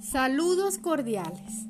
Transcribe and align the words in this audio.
Saludos 0.00 0.78
cordiales. 0.78 1.66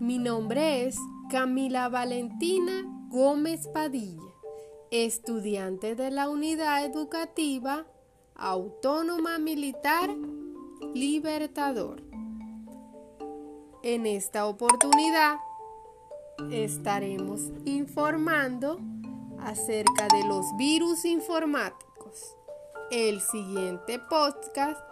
Mi 0.00 0.18
nombre 0.18 0.86
es 0.86 0.96
Camila 1.30 1.88
Valentina 1.88 2.84
Gómez 3.08 3.68
Padilla, 3.68 4.22
estudiante 4.90 5.94
de 5.94 6.10
la 6.10 6.28
Unidad 6.28 6.84
Educativa 6.84 7.86
Autónoma 8.34 9.38
Militar 9.38 10.10
Libertador. 10.94 12.02
En 13.82 14.06
esta 14.06 14.46
oportunidad 14.46 15.36
estaremos 16.50 17.52
informando 17.64 18.80
acerca 19.40 20.08
de 20.08 20.24
los 20.26 20.44
virus 20.56 21.04
informáticos. 21.04 22.34
El 22.90 23.20
siguiente 23.20 23.98
podcast 23.98 24.87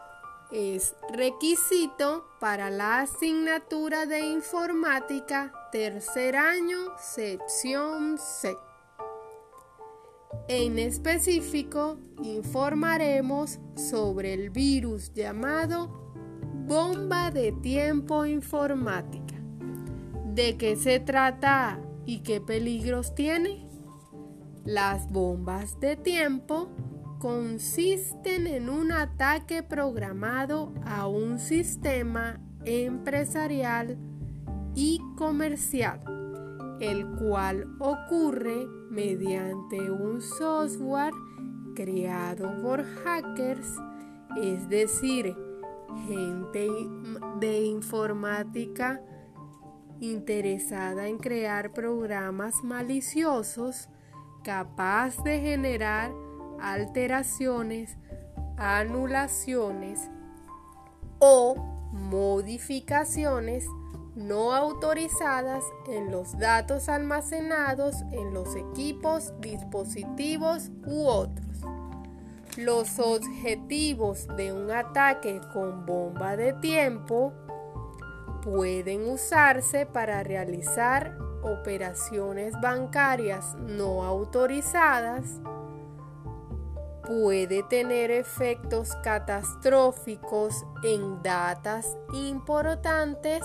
es 0.51 0.95
requisito 1.13 2.29
para 2.41 2.71
la 2.71 3.01
asignatura 3.01 4.07
de 4.07 4.21
informática 4.21 5.53
tercer 5.73 6.37
año, 6.37 6.79
sección 6.99 8.19
C. 8.19 8.57
En 10.49 10.79
específico, 10.79 11.99
informaremos 12.23 13.59
sobre 13.75 14.35
el 14.35 14.51
virus 14.51 15.13
llamado 15.13 16.07
bomba 16.67 17.31
de 17.31 17.53
tiempo 17.53 18.25
informática. 18.27 19.35
¿De 20.35 20.57
qué 20.57 20.77
se 20.77 21.01
trata 21.01 21.81
y 22.05 22.21
qué 22.21 22.41
peligros 22.41 23.15
tiene? 23.15 23.69
Las 24.65 25.11
bombas 25.11 25.81
de 25.81 25.97
tiempo 25.97 26.69
consisten 27.19 28.47
en 28.47 28.69
un 28.69 28.93
ataque 28.93 29.63
programado 29.63 30.73
a 30.85 31.07
un 31.07 31.39
sistema 31.39 32.41
empresarial 32.65 33.99
y 34.75 35.01
comercial, 35.17 36.01
el 36.81 37.07
cual 37.17 37.67
ocurre 37.79 38.67
mediante 38.91 39.91
un 39.91 40.21
software 40.21 41.13
creado 41.75 42.63
por 42.63 42.85
hackers, 42.85 43.77
es 44.43 44.69
decir, 44.69 45.35
gente 46.07 46.69
de 47.41 47.61
informática 47.63 49.01
interesada 50.01 51.09
en 51.09 51.19
crear 51.19 51.73
programas 51.73 52.63
maliciosos 52.63 53.89
capaz 54.45 55.23
de 55.25 55.41
generar 55.41 56.13
alteraciones, 56.61 57.97
anulaciones 58.57 60.11
o 61.19 61.57
modificaciones 61.93 63.67
no 64.15 64.55
autorizadas 64.55 65.63
en 65.87 66.11
los 66.11 66.39
datos 66.39 66.89
almacenados 66.89 67.97
en 68.13 68.33
los 68.33 68.57
equipos, 68.57 69.33
dispositivos 69.41 70.71
u 70.87 71.07
otros. 71.07 71.47
Los 72.57 72.99
objetivos 72.99 74.27
de 74.39 74.53
un 74.53 74.71
ataque 74.71 75.41
con 75.53 75.85
bomba 75.85 76.37
de 76.37 76.55
tiempo 76.55 77.35
pueden 78.43 79.11
usarse 79.11 79.85
para 79.85 80.23
realizar 80.23 81.19
operaciones 81.43 82.55
bancarias 82.63 83.55
no 83.57 84.03
autorizadas, 84.03 85.41
puede 87.07 87.63
tener 87.63 88.11
efectos 88.11 88.95
catastróficos 89.03 90.67
en 90.83 91.23
datas 91.23 91.97
importantes 92.13 93.45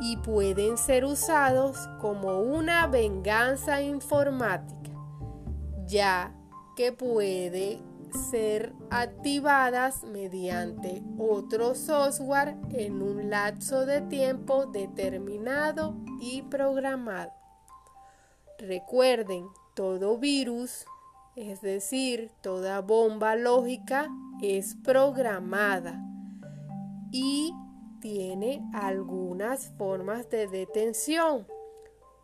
y 0.00 0.16
pueden 0.18 0.78
ser 0.78 1.04
usados 1.04 1.88
como 2.00 2.40
una 2.40 2.86
venganza 2.86 3.82
informática, 3.82 4.92
ya 5.86 6.34
que 6.76 6.92
puede 6.92 7.82
ser 8.30 8.72
activadas 8.90 10.04
mediante 10.04 11.02
otro 11.18 11.74
software 11.74 12.56
en 12.70 13.02
un 13.02 13.28
lapso 13.28 13.84
de 13.84 14.00
tiempo 14.02 14.66
determinado 14.66 15.96
y 16.20 16.42
programado. 16.42 17.32
Recuerden, 18.58 19.48
todo 19.74 20.18
virus 20.18 20.86
es 21.38 21.60
decir, 21.60 22.32
toda 22.40 22.80
bomba 22.80 23.36
lógica 23.36 24.08
es 24.42 24.74
programada 24.82 26.02
y 27.12 27.54
tiene 28.00 28.60
algunas 28.74 29.70
formas 29.78 30.28
de 30.30 30.48
detención. 30.48 31.46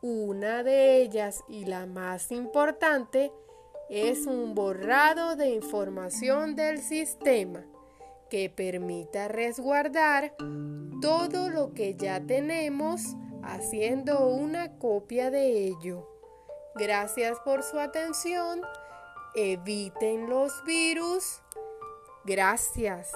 Una 0.02 0.64
de 0.64 1.00
ellas 1.00 1.44
y 1.48 1.64
la 1.64 1.86
más 1.86 2.32
importante 2.32 3.30
es 3.88 4.26
un 4.26 4.54
borrado 4.54 5.36
de 5.36 5.50
información 5.50 6.56
del 6.56 6.78
sistema 6.78 7.64
que 8.30 8.50
permita 8.50 9.28
resguardar 9.28 10.34
todo 11.00 11.50
lo 11.50 11.72
que 11.72 11.94
ya 11.94 12.20
tenemos 12.20 13.14
haciendo 13.44 14.26
una 14.26 14.76
copia 14.78 15.30
de 15.30 15.68
ello. 15.68 16.08
Gracias 16.74 17.38
por 17.44 17.62
su 17.62 17.78
atención 17.78 18.60
eviten 19.34 20.28
los 20.28 20.62
virus. 20.64 21.40
Gracias. 22.24 23.12